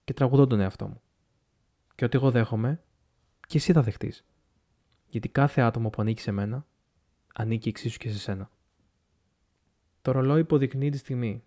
και 0.04 0.12
τραγουδώ 0.12 0.46
τον 0.46 0.60
εαυτό 0.60 0.88
μου. 0.88 1.00
Και 1.94 2.04
ότι 2.04 2.16
εγώ 2.16 2.30
δέχομαι, 2.30 2.82
και 3.46 3.56
εσύ 3.56 3.72
θα 3.72 3.82
δεχτείς. 3.82 4.24
Γιατί 5.06 5.28
κάθε 5.28 5.60
άτομο 5.60 5.90
που 5.90 6.02
ανήκει 6.02 6.20
σε 6.20 6.32
μένα, 6.32 6.66
ανήκει 7.34 7.68
εξίσου 7.68 7.98
και 7.98 8.10
σε 8.10 8.18
σένα. 8.18 8.50
Το 10.02 10.12
ρολόι 10.12 10.40
υποδεικνύει 10.40 10.90
τη 10.90 10.98
στιγμή. 10.98 11.42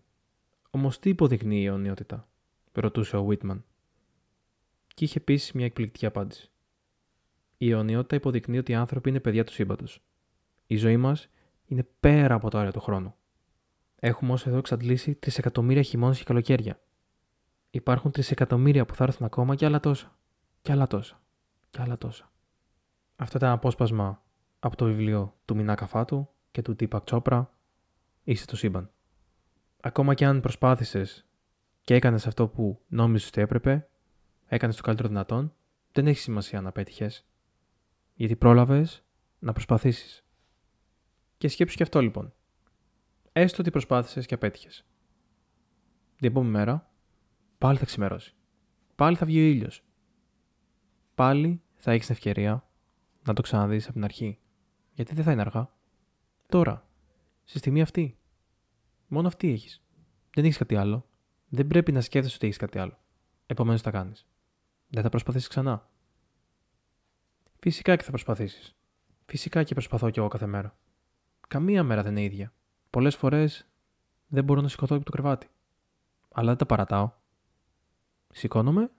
Όμως 0.70 1.00
τι 1.00 1.10
υποδεικνύει 1.10 1.62
η 1.62 1.66
αιωνιότητα, 1.66 2.28
ρωτούσε 2.72 3.18
ο 3.18 3.28
Whitman. 3.30 3.62
Και 4.88 5.04
είχε 5.04 5.18
επίσης 5.18 5.52
μια 5.52 5.66
εκπληκτική 5.66 6.06
απάντηση. 6.06 6.52
Η 7.58 7.70
αιωνιότητα 7.70 8.16
υποδεικνύει 8.16 8.58
ότι 8.58 8.72
οι 8.72 8.76
άνθρωποι 8.76 9.10
είναι 9.10 9.20
παιδιά 9.20 9.44
του 9.44 9.52
σύμπαντος. 9.52 10.02
Η 10.68 10.76
ζωή 10.76 10.98
μας 10.98 11.30
είναι 11.66 11.88
πέρα 12.00 12.36
από 12.36 12.50
το 12.50 12.58
όρια 12.58 12.72
του 12.72 12.80
χρόνου. 12.80 13.16
Έχουμε 13.96 14.32
όσο 14.32 14.50
εδώ 14.50 14.58
εξαντλήσει 14.58 15.16
τρισεκατομμύρια 15.16 15.82
χειμώνες 15.82 16.18
και 16.18 16.24
καλοκαίρια. 16.24 16.80
Υπάρχουν 17.76 18.12
τρισεκατομμύρια 18.12 18.86
που 18.86 18.96
θα 18.96 19.04
έρθουν 19.04 19.26
ακόμα 19.26 19.56
και 19.56 19.66
άλλα 19.66 19.80
τόσα. 19.80 20.18
Και 20.62 20.72
άλλα 20.72 20.88
τόσα. 20.88 21.22
Και 21.70 21.82
άλλα 21.82 21.98
τόσα. 21.98 22.32
Αυτό 23.16 23.38
ήταν 23.38 23.52
απόσπασμα 23.52 24.24
από 24.60 24.76
το 24.76 24.86
βιβλίο 24.86 25.38
του 25.46 25.56
Μινά 25.56 25.76
Καφάτου 25.76 26.30
και 26.52 26.62
του 26.62 26.76
Τίπακ 26.76 27.04
Τσόπρα 27.04 27.54
Είσαι 28.24 28.46
το 28.46 28.56
σύμπαν. 28.56 28.92
Ακόμα 29.82 30.14
και 30.14 30.26
αν 30.26 30.42
προσπάθησες 30.42 31.26
και 31.82 31.94
έκανες 31.94 32.28
αυτό 32.28 32.48
που 32.48 32.82
νόμιζες 32.88 33.28
ότι 33.28 33.42
έπρεπε, 33.42 33.88
έκανες 34.46 34.76
το 34.76 34.82
καλύτερο 34.82 35.08
δυνατόν, 35.08 35.54
δεν 35.92 36.08
έχει 36.08 36.20
σημασία 36.20 36.62
να 36.62 36.72
πέτυχες. 36.72 37.26
Γιατί 38.14 38.36
πρόλαβες 38.36 39.04
να 39.40 39.54
προσπαθήσεις. 39.54 40.26
Και 41.38 41.48
σκέψου 41.48 41.76
και 41.78 41.84
αυτό 41.84 42.02
λοιπόν. 42.02 42.34
Έστω 43.32 43.62
ότι 43.62 43.72
προσπάθησες 43.72 44.26
και 44.26 44.34
απέτυχες. 44.34 44.86
Την 46.16 46.30
επόμενη 46.30 46.52
μέρα 46.52 46.90
πάλι 47.58 47.78
θα 47.78 47.86
ξημερώσει. 47.86 48.36
Πάλι 48.96 49.16
θα 49.16 49.26
βγει 49.26 49.40
ο 49.40 49.46
ήλιος. 49.46 49.84
Πάλι 51.16 51.62
θα 51.76 51.92
έχεις 51.92 52.06
την 52.06 52.16
ευκαιρία 52.16 52.70
να 53.24 53.34
το 53.34 53.42
ξαναδείς 53.42 53.84
από 53.84 53.94
την 53.94 54.04
αρχή. 54.04 54.40
Γιατί 54.94 55.14
δεν 55.14 55.24
θα 55.24 55.32
είναι 55.32 55.42
αργά. 55.42 55.70
Τώρα. 56.48 56.88
Στη 57.44 57.58
στιγμή 57.58 57.82
αυτή. 57.82 58.18
Μόνο 59.08 59.28
αυτή 59.28 59.52
έχεις. 59.52 59.84
Δεν 60.34 60.44
έχεις 60.44 60.58
κάτι 60.58 60.76
άλλο. 60.76 61.06
Δεν 61.48 61.68
πρέπει 61.68 61.92
να 61.92 62.02
σκέφτεσαι 62.02 62.36
ότι 62.36 62.46
έχεις 62.46 62.58
κάτι 62.58 62.80
άλλο. 62.80 62.98
Επομένως 63.46 63.82
θα 63.82 63.92
κάνεις. 63.92 64.28
Δεν 64.88 65.04
θα 65.04 65.10
προσπαθήσεις 65.10 65.48
ξανά. 65.48 65.90
Φυσικά 67.60 67.96
και 67.96 68.04
θα 68.04 68.10
προσπαθήσεις. 68.10 68.76
Φυσικά 69.26 69.64
και 69.64 69.74
προσπαθώ 69.74 70.10
κι 70.10 70.20
εγώ 70.20 70.28
κάθε 70.28 70.46
μέρα. 70.46 70.78
Καμία 71.48 71.84
μέρα 71.84 72.04
δεν 72.04 72.12
είναι 72.12 72.24
ίδια. 72.24 72.54
Πολλές 72.90 73.16
φορές 73.16 73.68
δεν 74.28 74.44
μπορώ 74.44 74.62
να 74.62 74.68
σηκωθώ 74.68 74.96
από 74.96 75.06
το 75.06 75.12
κρεβάτι. 75.12 75.50
Αλλά 76.32 76.48
δεν 76.48 76.58
τα 76.58 76.66
παρατάω. 76.66 77.12
Σηκώνομαι 78.38 78.92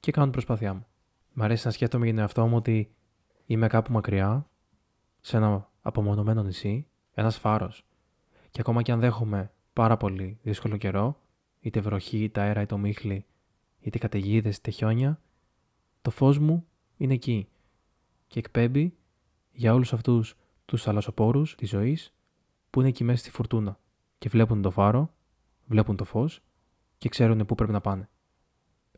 και 0.00 0.10
κάνω 0.10 0.24
την 0.24 0.32
προσπάθειά 0.32 0.74
μου. 0.74 0.86
Μ' 1.32 1.42
αρέσει 1.42 1.66
να 1.66 1.72
σκέφτομαι 1.72 2.04
για 2.04 2.14
τον 2.14 2.22
εαυτό 2.22 2.46
μου 2.46 2.56
ότι 2.56 2.94
είμαι 3.46 3.66
κάπου 3.66 3.92
μακριά, 3.92 4.48
σε 5.20 5.36
ένα 5.36 5.70
απομονωμένο 5.82 6.42
νησί, 6.42 6.86
ένας 7.14 7.38
φάρος. 7.38 7.86
Και 8.50 8.60
ακόμα 8.60 8.82
και 8.82 8.92
αν 8.92 9.00
δέχομαι 9.00 9.52
πάρα 9.72 9.96
πολύ 9.96 10.38
δύσκολο 10.42 10.76
καιρό, 10.76 11.20
είτε 11.60 11.80
βροχή, 11.80 12.22
είτε 12.22 12.40
αέρα, 12.40 12.60
είτε 12.60 12.74
ομίχλη, 12.74 13.26
είτε 13.80 13.98
καταιγίδες, 13.98 14.56
είτε 14.56 14.70
χιόνια, 14.70 15.20
το 16.02 16.10
φως 16.10 16.38
μου 16.38 16.66
είναι 16.96 17.14
εκεί 17.14 17.48
και 18.26 18.38
εκπέμπει 18.38 18.96
για 19.52 19.74
όλους 19.74 19.92
αυτούς 19.92 20.36
τους 20.64 20.82
θαλασσοπόρους 20.82 21.54
της 21.54 21.68
ζωής 21.68 22.14
που 22.70 22.80
είναι 22.80 22.88
εκεί 22.88 23.04
μέσα 23.04 23.18
στη 23.18 23.30
φουρτούνα 23.30 23.78
και 24.18 24.28
βλέπουν 24.28 24.62
το 24.62 24.70
φάρο, 24.70 25.14
βλέπουν 25.66 25.96
το 25.96 26.04
φως 26.04 26.40
και 26.98 27.08
ξέρουν 27.08 27.46
πού 27.46 27.54
πρέπει 27.54 27.72
να 27.72 27.80
πάνε. 27.80 28.08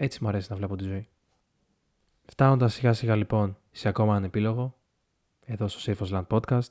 Έτσι 0.03 0.23
μου 0.23 0.29
αρέσει 0.29 0.47
να 0.51 0.57
βλέπω 0.57 0.77
τη 0.77 0.85
ζωή. 0.85 1.09
Φτάνοντας 2.25 2.75
σιγά 2.75 2.93
σιγά 2.93 3.17
λοιπόν 3.17 3.57
σε 3.71 3.89
ακόμα 3.89 4.11
έναν 4.11 4.25
επίλογο, 4.25 4.79
εδώ 5.45 5.69
στο 5.69 5.93
Safe 5.93 6.09
Land 6.09 6.27
Podcast, 6.27 6.71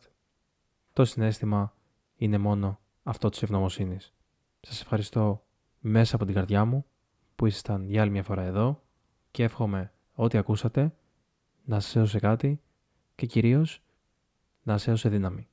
το 0.94 1.06
συνέστημα 1.06 1.76
είναι 2.16 2.38
μόνο 2.38 2.80
αυτό 3.04 3.30
της 3.30 3.42
ευγνωμοσύνης. 3.42 4.14
Σας 4.60 4.82
ευχαριστώ 4.82 5.46
μέσα 5.80 6.16
από 6.16 6.26
την 6.26 6.34
καρδιά 6.34 6.66
μου 6.66 6.86
που 7.36 7.46
ήσασταν 7.46 7.90
για 7.90 8.02
άλλη 8.02 8.12
μια 8.12 8.24
φορά 8.24 8.42
εδώ 8.42 8.84
και 9.32 9.44
εύχομαι 9.44 9.94
ό,τι 10.14 10.38
ακούσατε 10.38 10.96
να 11.64 11.80
σας 11.80 11.96
έδωσε 11.96 12.20
κάτι 12.20 12.62
και 13.16 13.26
κυρίως 13.26 13.84
να 14.64 14.78
σας 14.78 14.88
έδωσε 14.88 15.10
δύναμη. 15.10 15.48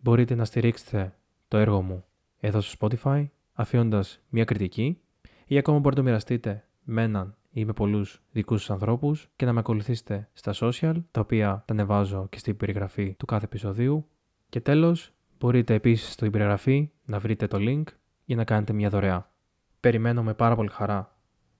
Μπορείτε 0.00 0.34
να 0.34 0.44
στηρίξετε 0.44 1.18
το 1.48 1.56
έργο 1.56 1.82
μου 1.82 2.04
εδώ 2.38 2.60
στο 2.60 2.76
Spotify 2.80 3.28
αφήνοντας 3.52 4.20
μια 4.28 4.44
κριτική 4.44 5.00
ή 5.46 5.58
ακόμα 5.58 5.78
μπορείτε 5.78 6.00
να 6.00 6.06
μοιραστείτε 6.06 6.62
με 6.90 7.02
έναν 7.02 7.36
ή 7.50 7.64
με 7.64 7.72
πολλούς 7.72 8.22
δικούς 8.30 8.60
σας 8.60 8.70
ανθρώπους 8.70 9.28
και 9.36 9.44
να 9.44 9.52
με 9.52 9.58
ακολουθήσετε 9.58 10.28
στα 10.32 10.52
social, 10.54 11.02
τα 11.10 11.20
οποία 11.20 11.62
τα 11.66 11.72
ανεβάζω 11.72 12.26
και 12.30 12.38
στην 12.38 12.56
περιγραφή 12.56 13.14
του 13.14 13.26
κάθε 13.26 13.44
επεισοδίου. 13.44 14.08
Και 14.48 14.60
τέλος, 14.60 15.12
μπορείτε 15.38 15.74
επίσης 15.74 16.12
στην 16.12 16.30
περιγραφή 16.30 16.90
να 17.04 17.18
βρείτε 17.18 17.46
το 17.46 17.58
link 17.60 17.82
για 18.24 18.36
να 18.36 18.44
κάνετε 18.44 18.72
μια 18.72 18.88
δωρεά. 18.88 19.32
Περιμένω 19.80 20.22
με 20.22 20.34
πάρα 20.34 20.54
πολύ 20.54 20.68
χαρά 20.68 21.16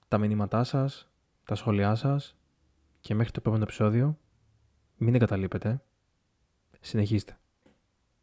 τα 0.09 0.19
μηνύματά 0.19 0.65
σας, 0.65 1.11
τα 1.45 1.55
σχόλιά 1.55 1.95
σας 1.95 2.37
και 3.01 3.15
μέχρι 3.15 3.33
το 3.33 3.39
επόμενο 3.41 3.63
επεισόδιο 3.63 4.19
μην 4.97 5.15
εγκαταλείπετε. 5.15 5.83
Συνεχίστε. 6.81 7.39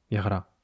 Γεια 0.07 0.21
χαρά. 0.21 0.54